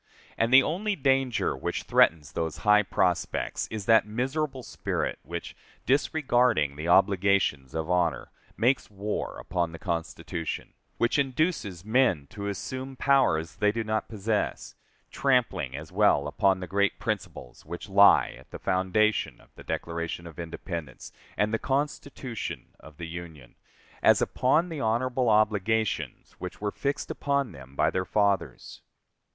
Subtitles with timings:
[0.35, 6.75] And the only danger which threatens those high prospects is that miserable spirit which, disregarding
[6.75, 13.57] the obligations of honor, makes war upon the Constitution; which induces men to assume powers
[13.57, 14.73] they do not possess,
[15.11, 20.25] trampling as well upon the great principles which lie at the foundation of the Declaration
[20.25, 23.53] of Independence, and the Constitution of the Union,
[24.01, 28.81] as upon the honorable obligations which were fixed upon them by their fathers.